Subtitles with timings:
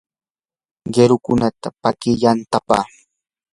[0.93, 2.89] qirukunata paki yantapaq.